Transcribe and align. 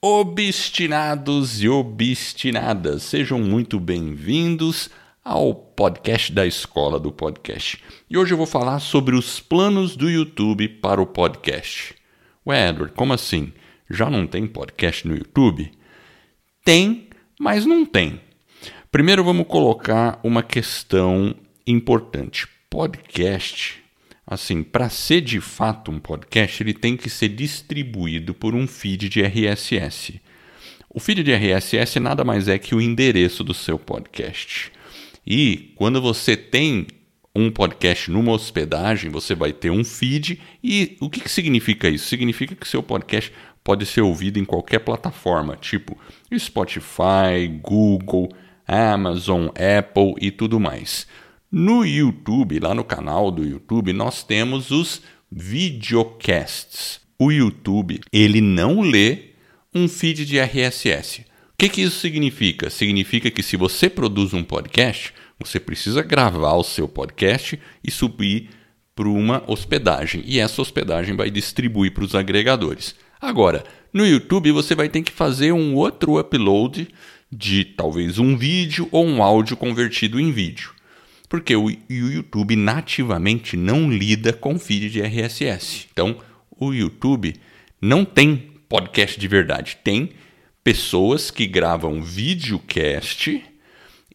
Obstinados 0.00 1.60
e 1.60 1.68
obstinadas, 1.68 3.02
sejam 3.02 3.40
muito 3.40 3.80
bem-vindos 3.80 4.88
ao 5.24 5.52
podcast 5.52 6.30
da 6.30 6.46
Escola 6.46 7.00
do 7.00 7.10
Podcast. 7.10 7.82
E 8.08 8.16
hoje 8.16 8.32
eu 8.32 8.38
vou 8.38 8.46
falar 8.46 8.78
sobre 8.78 9.16
os 9.16 9.40
planos 9.40 9.96
do 9.96 10.08
YouTube 10.08 10.68
para 10.68 11.02
o 11.02 11.06
podcast. 11.06 11.96
Ué, 12.46 12.68
Edward, 12.68 12.94
como 12.94 13.12
assim? 13.12 13.52
Já 13.90 14.08
não 14.08 14.24
tem 14.24 14.46
podcast 14.46 15.04
no 15.04 15.16
YouTube? 15.16 15.68
Tem, 16.64 17.08
mas 17.36 17.66
não 17.66 17.84
tem. 17.84 18.20
Primeiro 18.92 19.24
vamos 19.24 19.48
colocar 19.48 20.20
uma 20.22 20.44
questão 20.44 21.34
importante. 21.66 22.46
Podcast 22.70 23.82
Assim, 24.30 24.62
para 24.62 24.90
ser 24.90 25.22
de 25.22 25.40
fato 25.40 25.90
um 25.90 25.98
podcast, 25.98 26.62
ele 26.62 26.74
tem 26.74 26.98
que 26.98 27.08
ser 27.08 27.30
distribuído 27.30 28.34
por 28.34 28.54
um 28.54 28.66
feed 28.66 29.08
de 29.08 29.22
RSS. 29.22 30.20
O 30.90 31.00
feed 31.00 31.22
de 31.22 31.32
RSS 31.32 31.98
nada 31.98 32.22
mais 32.24 32.46
é 32.46 32.58
que 32.58 32.74
o 32.74 32.80
endereço 32.80 33.42
do 33.42 33.54
seu 33.54 33.78
podcast. 33.78 34.70
E 35.26 35.72
quando 35.76 36.02
você 36.02 36.36
tem 36.36 36.86
um 37.34 37.50
podcast 37.50 38.10
numa 38.10 38.32
hospedagem, 38.32 39.10
você 39.10 39.34
vai 39.34 39.50
ter 39.50 39.70
um 39.70 39.82
feed. 39.82 40.38
E 40.62 40.98
o 41.00 41.08
que, 41.08 41.20
que 41.20 41.30
significa 41.30 41.88
isso? 41.88 42.06
Significa 42.06 42.54
que 42.54 42.68
seu 42.68 42.82
podcast 42.82 43.32
pode 43.64 43.86
ser 43.86 44.02
ouvido 44.02 44.38
em 44.38 44.44
qualquer 44.44 44.80
plataforma, 44.80 45.56
tipo 45.56 45.96
Spotify, 46.38 47.48
Google, 47.62 48.28
Amazon, 48.66 49.46
Apple 49.48 50.16
e 50.20 50.30
tudo 50.30 50.60
mais. 50.60 51.06
No 51.50 51.82
YouTube, 51.82 52.60
lá 52.60 52.74
no 52.74 52.84
canal 52.84 53.30
do 53.30 53.42
YouTube, 53.42 53.94
nós 53.94 54.22
temos 54.22 54.70
os 54.70 55.00
videocasts. 55.32 57.00
O 57.18 57.32
YouTube, 57.32 58.02
ele 58.12 58.42
não 58.42 58.82
lê 58.82 59.30
um 59.74 59.88
feed 59.88 60.26
de 60.26 60.38
RSS. 60.38 61.22
O 61.22 61.24
que, 61.56 61.70
que 61.70 61.80
isso 61.80 62.00
significa? 62.00 62.68
Significa 62.68 63.30
que 63.30 63.42
se 63.42 63.56
você 63.56 63.88
produz 63.88 64.34
um 64.34 64.44
podcast, 64.44 65.14
você 65.38 65.58
precisa 65.58 66.02
gravar 66.02 66.52
o 66.52 66.62
seu 66.62 66.86
podcast 66.86 67.58
e 67.82 67.90
subir 67.90 68.50
para 68.94 69.08
uma 69.08 69.42
hospedagem. 69.46 70.22
E 70.26 70.38
essa 70.38 70.60
hospedagem 70.60 71.16
vai 71.16 71.30
distribuir 71.30 71.94
para 71.94 72.04
os 72.04 72.14
agregadores. 72.14 72.94
Agora, 73.18 73.64
no 73.90 74.06
YouTube 74.06 74.52
você 74.52 74.74
vai 74.74 74.90
ter 74.90 75.00
que 75.00 75.10
fazer 75.10 75.52
um 75.52 75.74
outro 75.74 76.20
upload 76.20 76.88
de 77.32 77.64
talvez 77.64 78.18
um 78.18 78.36
vídeo 78.36 78.86
ou 78.92 79.06
um 79.06 79.22
áudio 79.22 79.56
convertido 79.56 80.20
em 80.20 80.30
vídeo 80.30 80.76
porque 81.28 81.54
o 81.54 81.70
YouTube 81.88 82.56
nativamente 82.56 83.56
não 83.56 83.90
lida 83.90 84.32
com 84.32 84.58
feed 84.58 84.90
de 84.90 85.02
RSS. 85.02 85.86
Então, 85.92 86.16
o 86.58 86.72
YouTube 86.72 87.34
não 87.80 88.04
tem 88.04 88.50
podcast 88.68 89.18
de 89.18 89.28
verdade, 89.28 89.78
tem 89.84 90.10
pessoas 90.64 91.30
que 91.30 91.46
gravam 91.46 92.02
videocast 92.02 93.42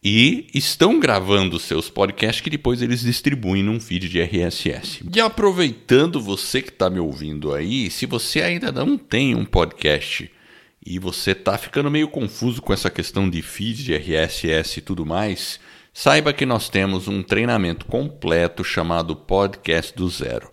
e 0.04 0.46
estão 0.52 1.00
gravando 1.00 1.58
seus 1.58 1.88
podcasts 1.88 2.42
que 2.42 2.50
depois 2.50 2.82
eles 2.82 3.00
distribuem 3.00 3.62
num 3.62 3.80
feed 3.80 4.08
de 4.08 4.20
RSS. 4.20 5.02
E 5.12 5.18
aproveitando 5.18 6.20
você 6.20 6.60
que 6.60 6.68
está 6.68 6.90
me 6.90 7.00
ouvindo 7.00 7.54
aí, 7.54 7.90
se 7.90 8.04
você 8.04 8.42
ainda 8.42 8.70
não 8.70 8.98
tem 8.98 9.34
um 9.34 9.46
podcast 9.46 10.30
e 10.84 10.98
você 10.98 11.30
está 11.30 11.56
ficando 11.56 11.90
meio 11.90 12.08
confuso 12.08 12.60
com 12.60 12.72
essa 12.72 12.90
questão 12.90 13.30
de 13.30 13.40
feed 13.40 13.82
de 13.82 13.94
RSS 13.94 14.78
e 14.78 14.82
tudo 14.82 15.06
mais, 15.06 15.58
Saiba 15.96 16.32
que 16.32 16.44
nós 16.44 16.68
temos 16.68 17.06
um 17.06 17.22
treinamento 17.22 17.86
completo 17.86 18.64
chamado 18.64 19.14
Podcast 19.14 19.94
do 19.94 20.08
Zero. 20.08 20.50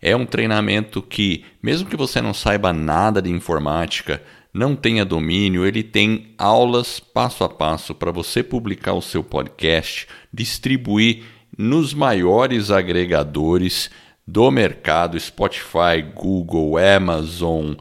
É 0.00 0.16
um 0.16 0.24
treinamento 0.24 1.02
que, 1.02 1.44
mesmo 1.62 1.90
que 1.90 1.96
você 1.96 2.22
não 2.22 2.32
saiba 2.32 2.72
nada 2.72 3.20
de 3.20 3.30
informática, 3.30 4.22
não 4.52 4.74
tenha 4.74 5.04
domínio, 5.04 5.66
ele 5.66 5.82
tem 5.82 6.32
aulas 6.38 7.00
passo 7.00 7.44
a 7.44 7.50
passo 7.50 7.94
para 7.94 8.10
você 8.10 8.42
publicar 8.42 8.94
o 8.94 9.02
seu 9.02 9.22
podcast, 9.22 10.08
distribuir 10.32 11.22
nos 11.56 11.92
maiores 11.92 12.70
agregadores 12.70 13.90
do 14.26 14.50
mercado 14.50 15.20
Spotify, 15.20 16.00
Google, 16.14 16.78
Amazon, 16.78 17.74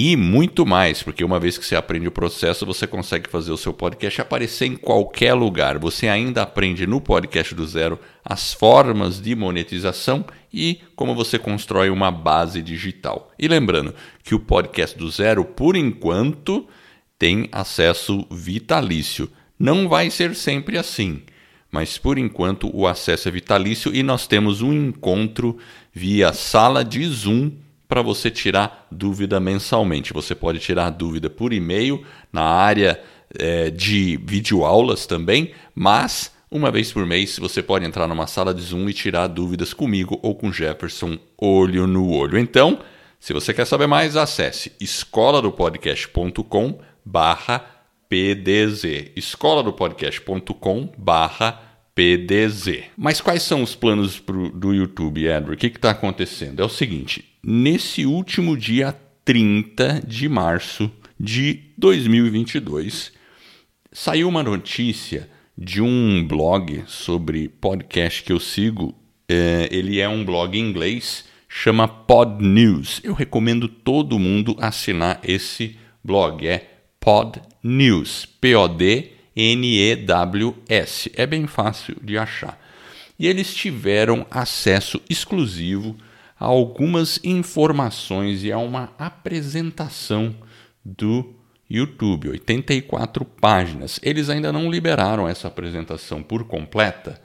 e 0.00 0.14
muito 0.14 0.64
mais, 0.64 1.02
porque 1.02 1.24
uma 1.24 1.40
vez 1.40 1.58
que 1.58 1.66
você 1.66 1.74
aprende 1.74 2.06
o 2.06 2.12
processo, 2.12 2.64
você 2.64 2.86
consegue 2.86 3.28
fazer 3.28 3.50
o 3.50 3.56
seu 3.56 3.72
podcast 3.72 4.20
aparecer 4.20 4.66
em 4.66 4.76
qualquer 4.76 5.34
lugar. 5.34 5.76
Você 5.76 6.06
ainda 6.06 6.42
aprende 6.42 6.86
no 6.86 7.00
podcast 7.00 7.52
do 7.52 7.66
zero 7.66 7.98
as 8.24 8.54
formas 8.54 9.20
de 9.20 9.34
monetização 9.34 10.24
e 10.54 10.82
como 10.94 11.16
você 11.16 11.36
constrói 11.36 11.90
uma 11.90 12.12
base 12.12 12.62
digital. 12.62 13.32
E 13.36 13.48
lembrando 13.48 13.92
que 14.22 14.36
o 14.36 14.38
podcast 14.38 14.96
do 14.96 15.10
zero, 15.10 15.44
por 15.44 15.74
enquanto, 15.74 16.64
tem 17.18 17.48
acesso 17.50 18.24
vitalício. 18.30 19.28
Não 19.58 19.88
vai 19.88 20.10
ser 20.10 20.36
sempre 20.36 20.78
assim, 20.78 21.24
mas 21.72 21.98
por 21.98 22.18
enquanto 22.18 22.70
o 22.72 22.86
acesso 22.86 23.26
é 23.26 23.32
vitalício 23.32 23.92
e 23.92 24.04
nós 24.04 24.28
temos 24.28 24.62
um 24.62 24.72
encontro 24.72 25.58
via 25.92 26.32
sala 26.32 26.84
de 26.84 27.04
Zoom 27.04 27.50
para 27.88 28.02
você 28.02 28.30
tirar 28.30 28.86
dúvida 28.92 29.40
mensalmente. 29.40 30.12
Você 30.12 30.34
pode 30.34 30.58
tirar 30.58 30.90
dúvida 30.90 31.30
por 31.30 31.52
e-mail 31.52 32.04
na 32.32 32.42
área 32.42 33.00
é, 33.38 33.70
de 33.70 34.18
videoaulas 34.22 35.06
também, 35.06 35.52
mas 35.74 36.32
uma 36.50 36.70
vez 36.70 36.92
por 36.92 37.04
mês 37.04 37.38
você 37.38 37.62
pode 37.62 37.84
entrar 37.84 38.06
numa 38.06 38.26
sala 38.26 38.54
de 38.54 38.62
Zoom 38.62 38.88
e 38.88 38.94
tirar 38.94 39.26
dúvidas 39.26 39.74
comigo 39.74 40.18
ou 40.22 40.34
com 40.34 40.52
Jefferson 40.52 41.18
olho 41.36 41.86
no 41.86 42.10
olho. 42.10 42.38
Então, 42.38 42.80
se 43.18 43.32
você 43.32 43.52
quer 43.52 43.66
saber 43.66 43.86
mais, 43.86 44.16
acesse 44.16 44.72
escoladopodcast.com 44.80 46.78
barra 47.04 47.64
PDZ. 48.08 49.12
escoladopodcast.com 49.16 50.92
barra 50.96 51.62
PDZ. 51.94 52.84
Mas 52.96 53.20
quais 53.20 53.42
são 53.42 53.62
os 53.62 53.74
planos 53.74 54.20
pro, 54.20 54.50
do 54.50 54.72
YouTube, 54.72 55.26
Edward? 55.26 55.52
O 55.52 55.56
que 55.56 55.66
está 55.66 55.90
acontecendo? 55.90 56.62
É 56.62 56.64
o 56.64 56.68
seguinte: 56.68 57.24
nesse 57.50 58.04
último 58.04 58.54
dia 58.58 58.94
30 59.24 60.02
de 60.06 60.28
março 60.28 60.92
de 61.18 61.62
2022, 61.78 63.10
saiu 63.90 64.28
uma 64.28 64.42
notícia 64.42 65.30
de 65.56 65.80
um 65.80 66.22
blog 66.28 66.84
sobre 66.86 67.48
podcast 67.48 68.22
que 68.22 68.30
eu 68.30 68.38
sigo. 68.38 68.94
É, 69.26 69.66
ele 69.72 69.98
é 69.98 70.06
um 70.06 70.26
blog 70.26 70.58
em 70.58 70.62
inglês, 70.62 71.24
chama 71.48 71.88
Pod 71.88 72.44
News. 72.44 73.00
Eu 73.02 73.14
recomendo 73.14 73.66
todo 73.66 74.18
mundo 74.18 74.54
assinar 74.60 75.18
esse 75.24 75.74
blog. 76.04 76.46
É 76.46 76.68
Pod 77.00 77.40
News, 77.62 78.26
P-O-D 78.26 79.12
N-E-W-S. 79.34 81.10
É 81.14 81.26
bem 81.26 81.46
fácil 81.46 81.96
de 82.02 82.18
achar. 82.18 82.60
E 83.18 83.26
eles 83.26 83.54
tiveram 83.54 84.26
acesso 84.30 85.00
exclusivo 85.08 85.96
algumas 86.38 87.18
informações 87.24 88.44
e 88.44 88.52
a 88.52 88.58
uma 88.58 88.92
apresentação 88.98 90.34
do 90.84 91.34
YouTube, 91.68 92.30
84 92.30 93.24
páginas. 93.24 94.00
Eles 94.02 94.30
ainda 94.30 94.52
não 94.52 94.70
liberaram 94.70 95.28
essa 95.28 95.48
apresentação 95.48 96.22
por 96.22 96.44
completa, 96.44 97.20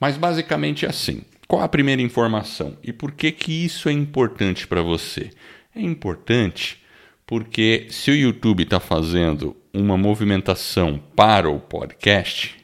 mas 0.00 0.16
basicamente 0.16 0.86
é 0.86 0.88
assim. 0.88 1.22
Qual 1.46 1.62
a 1.62 1.68
primeira 1.68 2.00
informação 2.00 2.76
e 2.82 2.92
por 2.92 3.12
que 3.12 3.30
que 3.30 3.64
isso 3.64 3.88
é 3.88 3.92
importante 3.92 4.66
para 4.66 4.82
você? 4.82 5.30
É 5.74 5.80
importante 5.80 6.82
porque 7.26 7.86
se 7.90 8.10
o 8.10 8.16
YouTube 8.16 8.62
está 8.62 8.80
fazendo 8.80 9.56
uma 9.72 9.96
movimentação 9.96 11.00
para 11.14 11.48
o 11.48 11.60
podcast, 11.60 12.56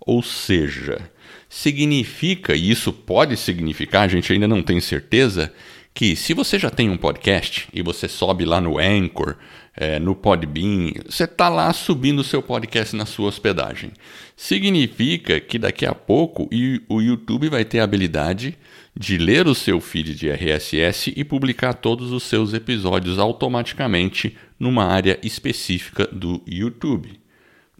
Ou 0.00 0.22
seja, 0.22 1.10
significa, 1.48 2.54
e 2.54 2.70
isso 2.70 2.92
pode 2.92 3.36
significar, 3.36 4.04
a 4.04 4.08
gente 4.08 4.32
ainda 4.32 4.46
não 4.46 4.62
tem 4.62 4.80
certeza, 4.80 5.52
que 5.94 6.14
se 6.14 6.32
você 6.32 6.58
já 6.58 6.70
tem 6.70 6.88
um 6.88 6.96
podcast 6.96 7.68
e 7.72 7.82
você 7.82 8.08
sobe 8.08 8.44
lá 8.44 8.60
no 8.60 8.78
Anchor, 8.78 9.36
é, 9.76 9.98
no 9.98 10.14
Podbean, 10.14 10.92
você 11.06 11.24
está 11.24 11.48
lá 11.48 11.72
subindo 11.72 12.18
o 12.18 12.24
seu 12.24 12.42
podcast 12.42 12.96
na 12.96 13.06
sua 13.06 13.28
hospedagem. 13.28 13.92
Significa 14.36 15.40
que 15.40 15.58
daqui 15.58 15.86
a 15.86 15.94
pouco 15.94 16.48
o 16.88 17.00
YouTube 17.00 17.48
vai 17.48 17.64
ter 17.64 17.80
a 17.80 17.84
habilidade 17.84 18.58
de 18.96 19.16
ler 19.16 19.46
o 19.46 19.54
seu 19.54 19.80
feed 19.80 20.16
de 20.16 20.28
RSS 20.28 21.12
e 21.16 21.22
publicar 21.24 21.74
todos 21.74 22.10
os 22.10 22.24
seus 22.24 22.52
episódios 22.52 23.18
automaticamente 23.18 24.36
numa 24.58 24.84
área 24.84 25.18
específica 25.22 26.06
do 26.06 26.42
YouTube. 26.46 27.20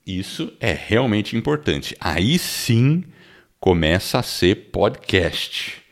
Isso 0.07 0.53
é 0.61 0.73
realmente 0.73 1.37
importante. 1.37 1.97
Aí 2.01 2.39
sim 2.39 3.03
começa 3.59 4.21
a 4.21 4.23
ser 4.23 4.71
podcast. 4.71 5.83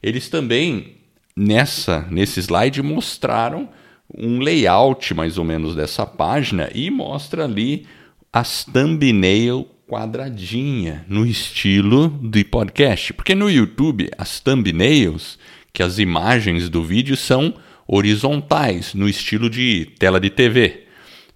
Eles 0.00 0.28
também 0.28 0.95
nessa 1.36 2.06
nesse 2.10 2.40
slide 2.40 2.82
mostraram 2.82 3.68
um 4.16 4.38
layout 4.38 5.12
mais 5.14 5.36
ou 5.36 5.44
menos 5.44 5.74
dessa 5.74 6.06
página 6.06 6.70
e 6.74 6.90
mostra 6.90 7.44
ali 7.44 7.86
as 8.32 8.64
thumbnail 8.64 9.68
quadradinha 9.86 11.04
no 11.08 11.24
estilo 11.24 12.08
de 12.08 12.44
podcast, 12.44 13.12
porque 13.12 13.34
no 13.34 13.48
YouTube 13.48 14.10
as 14.18 14.40
thumbnails, 14.40 15.38
que 15.72 15.82
as 15.82 15.98
imagens 15.98 16.68
do 16.68 16.82
vídeo 16.82 17.16
são 17.16 17.54
horizontais 17.86 18.94
no 18.94 19.08
estilo 19.08 19.48
de 19.48 19.92
tela 19.98 20.18
de 20.18 20.28
TV. 20.28 20.86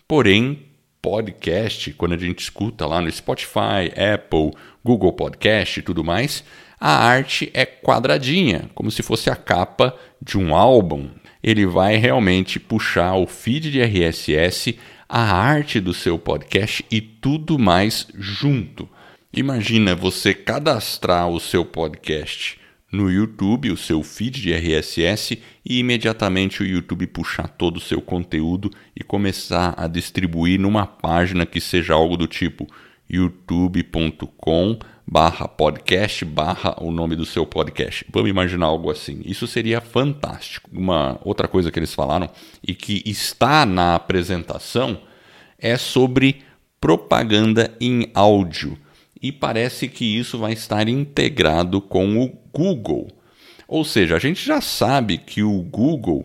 Porém, 0.09 0.67
podcast, 1.01 1.93
quando 1.93 2.15
a 2.15 2.19
gente 2.19 2.41
escuta 2.41 2.87
lá 2.87 3.01
no 3.01 3.11
Spotify, 3.11 3.93
Apple, 4.15 4.51
Google 4.85 5.13
Podcast 5.13 5.79
e 5.79 5.83
tudo 5.83 6.03
mais, 6.03 6.45
a 6.81 7.05
arte 7.05 7.51
é 7.53 7.67
quadradinha, 7.67 8.71
como 8.75 8.91
se 8.91 9.03
fosse 9.03 9.29
a 9.29 9.37
capa 9.37 9.95
de 10.21 10.39
um 10.39 10.55
álbum. 10.55 11.11
Ele 11.43 11.67
vai 11.67 11.97
realmente 11.97 12.59
puxar 12.59 13.17
o 13.17 13.27
feed 13.27 13.71
de 13.71 13.83
RSS, 13.83 14.79
a 15.07 15.21
arte 15.21 15.79
do 15.79 15.93
seu 15.93 16.19
podcast 16.19 16.83
e 16.91 17.01
tudo 17.03 17.59
mais 17.59 18.07
junto. 18.15 18.89
Imagina 19.31 19.95
você 19.95 20.33
cadastrar 20.33 21.29
o 21.29 21.39
seu 21.39 21.67
podcast 21.67 22.59
no 22.91 23.11
YouTube, 23.11 23.71
o 23.71 23.77
seu 23.77 24.03
feed 24.03 24.41
de 24.41 24.53
RSS, 24.53 25.39
e 25.65 25.79
imediatamente 25.79 26.63
o 26.63 26.67
YouTube 26.67 27.07
puxar 27.07 27.47
todo 27.47 27.77
o 27.77 27.81
seu 27.81 28.01
conteúdo 28.01 28.71
e 28.97 29.05
começar 29.05 29.75
a 29.77 29.87
distribuir 29.87 30.59
numa 30.59 30.87
página 30.87 31.45
que 31.45 31.61
seja 31.61 31.93
algo 31.93 32.17
do 32.17 32.27
tipo 32.27 32.67
youtube.com 33.11 34.79
barra 35.07 35.49
podcast 35.49 36.25
barra 36.25 36.77
o 36.81 36.93
nome 36.93 37.17
do 37.17 37.27
seu 37.27 37.45
podcast. 37.45 38.07
Vamos 38.13 38.31
imaginar 38.31 38.67
algo 38.67 38.91
assim. 38.91 39.21
Isso 39.25 39.47
seria 39.47 39.81
fantástico. 39.81 40.71
Uma 40.73 41.19
outra 41.25 41.49
coisa 41.49 41.73
que 41.73 41.79
eles 41.79 41.93
falaram 41.93 42.31
e 42.63 42.75
que 42.75 43.03
está 43.05 43.67
na 43.67 43.97
apresentação 43.97 45.01
é 45.59 45.77
sobre 45.77 46.43
propaganda 46.81 47.77
em 47.81 48.09
áudio. 48.15 48.79
E 49.21 49.33
parece 49.33 49.89
que 49.89 50.05
isso 50.05 50.39
vai 50.39 50.53
estar 50.53 50.89
integrado 50.89 51.81
com 51.81 52.23
o 52.23 52.33
Google. 52.53 53.09
Ou 53.67 53.85
seja, 53.85 54.17
a 54.17 54.19
gente 54.19 54.45
já 54.45 54.61
sabe 54.61 55.19
que 55.19 55.43
o 55.43 55.61
Google 55.61 56.23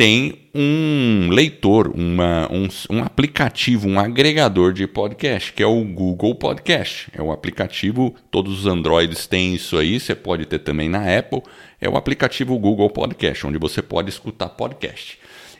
tem 0.00 0.48
um 0.54 1.28
leitor, 1.28 1.92
uma, 1.94 2.50
um, 2.50 2.66
um, 2.88 3.04
aplicativo, 3.04 3.86
um 3.86 4.00
agregador 4.00 4.72
de 4.72 4.86
podcast, 4.86 5.52
que 5.52 5.62
é 5.62 5.66
o 5.66 5.84
Google 5.84 6.34
Podcast. 6.34 7.08
É 7.14 7.20
o 7.20 7.30
aplicativo, 7.30 8.14
todos 8.30 8.60
os 8.60 8.66
Androids 8.66 9.26
têm 9.26 9.54
isso 9.54 9.76
aí, 9.76 10.00
você 10.00 10.14
pode 10.14 10.46
ter 10.46 10.60
também 10.60 10.88
na 10.88 11.18
Apple. 11.18 11.42
É 11.78 11.86
o 11.86 11.98
aplicativo 11.98 12.58
Google 12.58 12.88
Podcast, 12.88 13.46
onde 13.46 13.58
você 13.58 13.82
pode 13.82 14.08
escutar 14.08 14.48
podcast. 14.48 15.18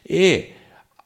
E, 0.09 0.47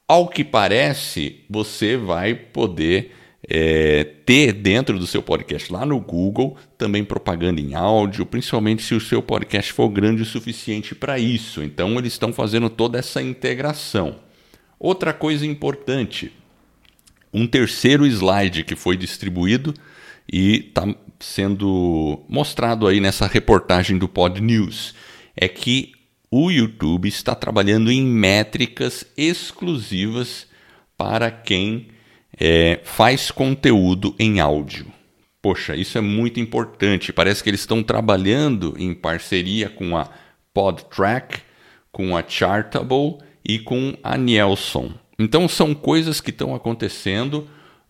ao 0.06 0.28
que 0.28 0.44
parece, 0.44 1.40
você 1.50 1.96
vai 1.96 2.36
poder 2.36 3.16
é, 3.49 4.05
ter 4.25 4.52
dentro 4.52 4.99
do 4.99 5.06
seu 5.06 5.23
podcast 5.23 5.73
lá 5.73 5.85
no 5.85 6.00
Google 6.00 6.56
também 6.79 7.05
propaganda 7.05 7.61
em 7.61 7.75
áudio, 7.75 8.25
principalmente 8.25 8.82
se 8.82 8.94
o 8.94 9.00
seu 9.00 9.23
podcast 9.23 9.73
for 9.73 9.88
grande 9.88 10.23
o 10.23 10.26
suficiente 10.26 10.94
para 10.94 11.19
isso. 11.19 11.62
Então 11.62 11.99
eles 11.99 12.14
estão 12.14 12.32
fazendo 12.32 12.70
toda 12.70 12.99
essa 12.99 13.23
integração. 13.23 14.17
Outra 14.79 15.12
coisa 15.12 15.46
importante, 15.46 16.32
um 17.32 17.46
terceiro 17.46 18.06
slide 18.06 18.64
que 18.64 18.76
foi 18.76 18.96
distribuído 18.96 19.75
e 20.31 20.67
está 20.69 20.87
sendo 21.20 22.23
mostrado 22.29 22.87
aí 22.87 23.00
nessa 23.00 23.26
reportagem 23.26 23.99
do 23.99 24.08
Pod 24.08 24.41
News 24.41 24.94
é 25.37 25.49
que 25.49 25.93
o 26.31 26.50
YouTube 26.50 27.08
está 27.08 27.35
trabalhando 27.35 27.91
em 27.91 28.05
métricas 28.05 29.06
exclusivas 29.17 30.46
para 30.96 31.31
quem 31.31 31.88
é, 32.38 32.81
faz 32.84 33.31
conteúdo 33.31 34.14
em 34.19 34.40
áudio. 34.40 34.86
Poxa, 35.40 35.76
isso 35.76 35.98
é 35.98 36.00
muito 36.00 36.41
importante. 36.41 37.12
Parece 37.12 37.43
que 37.43 37.50
eles 37.50 37.60
estão 37.60 37.82
trabalhando 37.82 38.74
em 38.79 38.94
parceria 38.94 39.69
com 39.69 39.96
a 39.96 40.08
PodTrack, 40.53 41.41
com 41.93 42.17
a 42.17 42.24
Chartable 42.26 43.19
e 43.44 43.58
com 43.58 43.94
a 44.03 44.17
Nielsen. 44.17 44.94
Então 45.19 45.46
são 45.48 45.74
coisas 45.74 46.20
que 46.20 46.31
estão 46.31 46.55
acontecendo. 46.55 47.46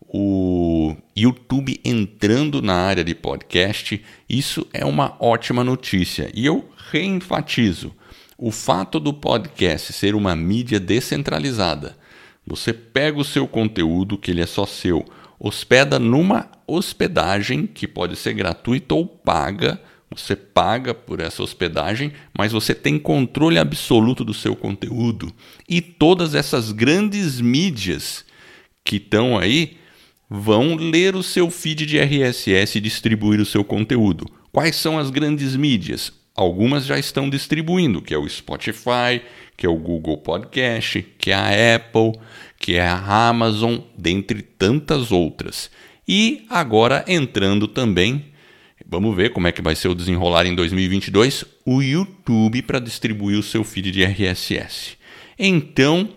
O 0.07 0.95
YouTube 1.15 1.79
entrando 1.83 2.61
na 2.61 2.75
área 2.75 3.03
de 3.03 3.15
podcast, 3.15 4.03
isso 4.29 4.67
é 4.73 4.85
uma 4.85 5.15
ótima 5.19 5.63
notícia. 5.63 6.29
E 6.33 6.45
eu 6.45 6.69
reenfatizo: 6.91 7.93
o 8.37 8.51
fato 8.51 8.99
do 8.99 9.13
podcast 9.13 9.93
ser 9.93 10.13
uma 10.13 10.35
mídia 10.35 10.79
descentralizada 10.79 11.95
você 12.45 12.71
pega 12.71 13.19
o 13.19 13.23
seu 13.23 13.47
conteúdo, 13.47 14.17
que 14.17 14.31
ele 14.31 14.41
é 14.41 14.45
só 14.45 14.65
seu, 14.65 15.03
hospeda 15.39 15.97
numa 15.97 16.49
hospedagem 16.67 17.65
que 17.65 17.87
pode 17.87 18.15
ser 18.15 18.33
gratuita 18.33 18.93
ou 18.93 19.05
paga. 19.05 19.81
Você 20.09 20.35
paga 20.35 20.93
por 20.93 21.19
essa 21.19 21.41
hospedagem, 21.41 22.13
mas 22.37 22.51
você 22.51 22.75
tem 22.75 22.99
controle 22.99 23.57
absoluto 23.57 24.23
do 24.23 24.33
seu 24.33 24.55
conteúdo. 24.55 25.31
E 25.67 25.81
todas 25.81 26.35
essas 26.35 26.71
grandes 26.71 27.41
mídias 27.41 28.23
que 28.83 28.97
estão 28.97 29.37
aí 29.37 29.77
vão 30.29 30.75
ler 30.75 31.15
o 31.15 31.23
seu 31.23 31.49
feed 31.49 31.85
de 31.85 31.97
RSS 31.99 32.77
e 32.77 32.81
distribuir 32.81 33.39
o 33.39 33.45
seu 33.45 33.63
conteúdo. 33.63 34.25
Quais 34.51 34.75
são 34.75 34.97
as 34.97 35.09
grandes 35.09 35.55
mídias? 35.55 36.13
Algumas 36.35 36.85
já 36.85 36.99
estão 36.99 37.29
distribuindo, 37.29 38.01
que 38.01 38.13
é 38.13 38.17
o 38.17 38.27
Spotify, 38.27 39.21
que 39.55 39.65
é 39.65 39.69
o 39.69 39.77
Google 39.77 40.17
Podcast, 40.17 41.01
que 41.17 41.31
é 41.31 41.33
a 41.33 41.75
Apple, 41.75 42.19
que 42.59 42.75
é 42.75 42.85
a 42.85 43.27
Amazon, 43.29 43.77
dentre 43.97 44.41
tantas 44.41 45.13
outras. 45.13 45.71
E 46.05 46.45
agora 46.49 47.05
entrando 47.07 47.69
também, 47.69 48.25
vamos 48.85 49.15
ver 49.15 49.31
como 49.31 49.47
é 49.47 49.51
que 49.51 49.61
vai 49.61 49.75
ser 49.75 49.87
o 49.87 49.95
desenrolar 49.95 50.45
em 50.45 50.53
2022, 50.53 51.45
o 51.65 51.81
YouTube 51.81 52.61
para 52.63 52.79
distribuir 52.79 53.39
o 53.39 53.43
seu 53.43 53.63
feed 53.63 53.91
de 53.91 54.03
RSS. 54.03 54.97
Então, 55.39 56.09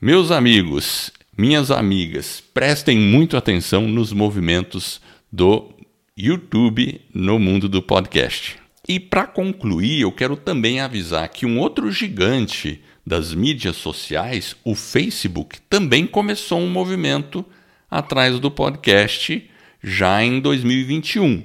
meus 0.00 0.30
amigos, 0.30 1.10
minhas 1.36 1.72
amigas, 1.72 2.40
prestem 2.54 2.96
muito 2.96 3.36
atenção 3.36 3.88
nos 3.88 4.12
movimentos 4.12 5.00
do 5.32 5.74
YouTube 6.16 7.00
no 7.12 7.40
mundo 7.40 7.68
do 7.68 7.82
podcast. 7.82 8.63
E 8.86 9.00
para 9.00 9.26
concluir, 9.26 10.02
eu 10.02 10.12
quero 10.12 10.36
também 10.36 10.80
avisar 10.80 11.28
que 11.30 11.46
um 11.46 11.58
outro 11.58 11.90
gigante 11.90 12.82
das 13.06 13.34
mídias 13.34 13.76
sociais, 13.76 14.54
o 14.62 14.74
Facebook, 14.74 15.60
também 15.70 16.06
começou 16.06 16.60
um 16.60 16.68
movimento 16.68 17.44
atrás 17.90 18.38
do 18.38 18.50
podcast, 18.50 19.48
já 19.82 20.22
em 20.22 20.40
2021. 20.40 21.42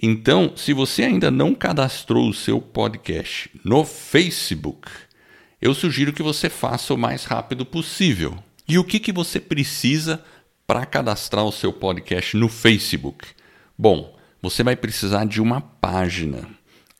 Então, 0.00 0.52
se 0.56 0.72
você 0.72 1.04
ainda 1.04 1.30
não 1.30 1.54
cadastrou 1.54 2.28
o 2.28 2.34
seu 2.34 2.60
podcast 2.60 3.50
no 3.64 3.84
Facebook, 3.84 4.88
eu 5.60 5.74
sugiro 5.74 6.12
que 6.12 6.22
você 6.22 6.48
faça 6.48 6.92
o 6.94 6.98
mais 6.98 7.24
rápido 7.24 7.64
possível. 7.64 8.36
E 8.66 8.78
o 8.78 8.84
que, 8.84 8.98
que 8.98 9.12
você 9.12 9.38
precisa 9.38 10.24
para 10.66 10.86
cadastrar 10.86 11.44
o 11.44 11.52
seu 11.52 11.72
podcast 11.72 12.36
no 12.36 12.48
Facebook? 12.48 13.28
Bom, 13.78 14.16
você 14.40 14.64
vai 14.64 14.74
precisar 14.74 15.24
de 15.24 15.40
uma 15.40 15.60
página. 15.60 16.48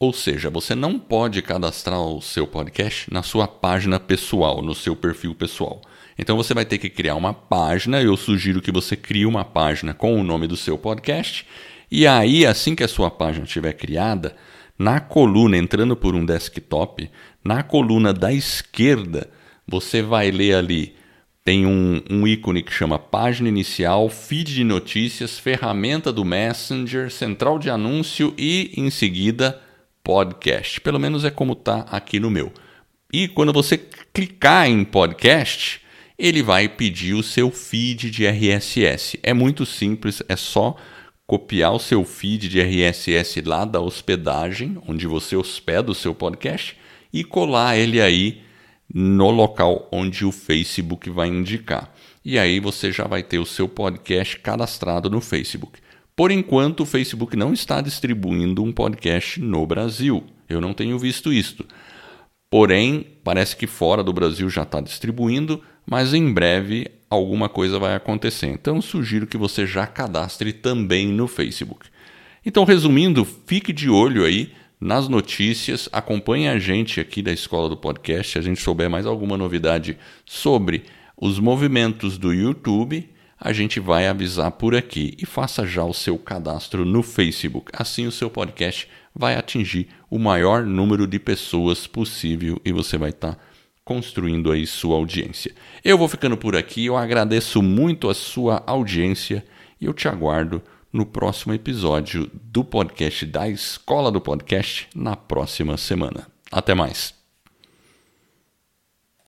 Ou 0.02 0.12
seja, 0.12 0.50
você 0.50 0.74
não 0.74 0.98
pode 0.98 1.40
cadastrar 1.42 2.00
o 2.00 2.20
seu 2.20 2.44
podcast 2.44 3.06
na 3.08 3.22
sua 3.22 3.46
página 3.46 4.00
pessoal, 4.00 4.60
no 4.60 4.74
seu 4.74 4.96
perfil 4.96 5.32
pessoal. 5.32 5.80
Então 6.18 6.36
você 6.36 6.52
vai 6.52 6.64
ter 6.64 6.78
que 6.78 6.90
criar 6.90 7.14
uma 7.14 7.32
página. 7.32 8.02
Eu 8.02 8.16
sugiro 8.16 8.60
que 8.60 8.72
você 8.72 8.96
crie 8.96 9.24
uma 9.24 9.44
página 9.44 9.94
com 9.94 10.20
o 10.20 10.24
nome 10.24 10.48
do 10.48 10.56
seu 10.56 10.76
podcast. 10.76 11.46
E 11.88 12.04
aí, 12.04 12.44
assim 12.44 12.74
que 12.74 12.82
a 12.82 12.88
sua 12.88 13.12
página 13.12 13.44
estiver 13.44 13.74
criada, 13.74 14.34
na 14.76 14.98
coluna, 14.98 15.56
entrando 15.56 15.94
por 15.94 16.16
um 16.16 16.26
desktop, 16.26 17.08
na 17.44 17.62
coluna 17.62 18.12
da 18.12 18.32
esquerda, 18.32 19.30
você 19.64 20.02
vai 20.02 20.32
ler 20.32 20.56
ali. 20.56 20.96
Tem 21.44 21.64
um, 21.64 22.02
um 22.10 22.26
ícone 22.26 22.64
que 22.64 22.72
chama 22.72 22.98
página 22.98 23.48
inicial, 23.48 24.08
feed 24.08 24.52
de 24.52 24.64
notícias, 24.64 25.38
ferramenta 25.38 26.12
do 26.12 26.24
Messenger, 26.24 27.08
central 27.08 27.56
de 27.56 27.70
anúncio 27.70 28.34
e, 28.36 28.72
em 28.76 28.90
seguida, 28.90 29.62
podcast. 30.02 30.80
Pelo 30.80 30.98
menos 30.98 31.24
é 31.24 31.30
como 31.30 31.52
está 31.52 31.80
aqui 31.90 32.18
no 32.18 32.30
meu. 32.30 32.52
E 33.12 33.28
quando 33.28 33.52
você 33.52 33.76
clicar 34.12 34.68
em 34.68 34.84
podcast, 34.84 35.80
ele 36.18 36.42
vai 36.42 36.68
pedir 36.68 37.14
o 37.14 37.22
seu 37.22 37.50
feed 37.50 38.10
de 38.10 38.26
RSS. 38.26 39.18
É 39.22 39.34
muito 39.34 39.66
simples, 39.66 40.22
é 40.28 40.36
só 40.36 40.76
copiar 41.26 41.72
o 41.72 41.78
seu 41.78 42.04
feed 42.04 42.48
de 42.48 42.60
RSS 42.60 43.40
lá 43.42 43.64
da 43.64 43.80
hospedagem, 43.80 44.78
onde 44.86 45.06
você 45.06 45.36
hospeda 45.36 45.90
o 45.90 45.94
seu 45.94 46.14
podcast, 46.14 46.76
e 47.12 47.24
colar 47.24 47.76
ele 47.76 48.00
aí 48.00 48.42
no 48.92 49.30
local 49.30 49.88
onde 49.90 50.24
o 50.24 50.32
Facebook 50.32 51.08
vai 51.10 51.28
indicar. 51.28 51.92
E 52.24 52.38
aí 52.38 52.60
você 52.60 52.92
já 52.92 53.04
vai 53.04 53.22
ter 53.22 53.38
o 53.38 53.46
seu 53.46 53.68
podcast 53.68 54.38
cadastrado 54.38 55.10
no 55.10 55.20
Facebook. 55.20 55.80
Por 56.14 56.30
enquanto, 56.30 56.80
o 56.80 56.86
Facebook 56.86 57.36
não 57.36 57.52
está 57.52 57.80
distribuindo 57.80 58.62
um 58.62 58.70
podcast 58.70 59.40
no 59.40 59.66
Brasil. 59.66 60.24
Eu 60.46 60.60
não 60.60 60.74
tenho 60.74 60.98
visto 60.98 61.32
isto. 61.32 61.64
Porém, 62.50 63.06
parece 63.24 63.56
que 63.56 63.66
fora 63.66 64.04
do 64.04 64.12
Brasil 64.12 64.50
já 64.50 64.62
está 64.62 64.78
distribuindo, 64.80 65.62
mas 65.86 66.12
em 66.12 66.30
breve 66.30 66.86
alguma 67.08 67.48
coisa 67.48 67.78
vai 67.78 67.94
acontecer. 67.94 68.48
Então, 68.48 68.82
sugiro 68.82 69.26
que 69.26 69.38
você 69.38 69.66
já 69.66 69.86
cadastre 69.86 70.52
também 70.52 71.08
no 71.08 71.26
Facebook. 71.26 71.86
Então, 72.44 72.64
resumindo, 72.64 73.24
fique 73.24 73.72
de 73.72 73.88
olho 73.88 74.24
aí 74.24 74.52
nas 74.78 75.08
notícias, 75.08 75.88
acompanhe 75.92 76.48
a 76.48 76.58
gente 76.58 77.00
aqui 77.00 77.22
da 77.22 77.32
Escola 77.32 77.68
do 77.68 77.76
Podcast, 77.76 78.32
se 78.32 78.38
a 78.38 78.42
gente 78.42 78.60
souber 78.60 78.90
mais 78.90 79.06
alguma 79.06 79.38
novidade 79.38 79.96
sobre 80.26 80.84
os 81.16 81.38
movimentos 81.38 82.18
do 82.18 82.34
YouTube 82.34 83.08
a 83.44 83.52
gente 83.52 83.80
vai 83.80 84.06
avisar 84.06 84.52
por 84.52 84.72
aqui 84.72 85.16
e 85.18 85.26
faça 85.26 85.66
já 85.66 85.84
o 85.84 85.92
seu 85.92 86.16
cadastro 86.16 86.84
no 86.84 87.02
Facebook. 87.02 87.72
Assim 87.76 88.06
o 88.06 88.12
seu 88.12 88.30
podcast 88.30 88.88
vai 89.12 89.34
atingir 89.34 89.88
o 90.08 90.16
maior 90.16 90.64
número 90.64 91.08
de 91.08 91.18
pessoas 91.18 91.84
possível 91.88 92.60
e 92.64 92.70
você 92.70 92.96
vai 92.96 93.10
estar 93.10 93.34
tá 93.34 93.40
construindo 93.84 94.52
aí 94.52 94.64
sua 94.64 94.94
audiência. 94.94 95.52
Eu 95.84 95.98
vou 95.98 96.06
ficando 96.06 96.36
por 96.36 96.54
aqui, 96.54 96.86
eu 96.86 96.96
agradeço 96.96 97.60
muito 97.60 98.08
a 98.08 98.14
sua 98.14 98.62
audiência 98.64 99.44
e 99.80 99.86
eu 99.86 99.92
te 99.92 100.06
aguardo 100.06 100.62
no 100.92 101.04
próximo 101.04 101.52
episódio 101.52 102.30
do 102.32 102.62
podcast 102.62 103.26
da 103.26 103.48
Escola 103.48 104.12
do 104.12 104.20
Podcast 104.20 104.88
na 104.94 105.16
próxima 105.16 105.76
semana. 105.76 106.28
Até 106.48 106.74
mais. 106.74 107.21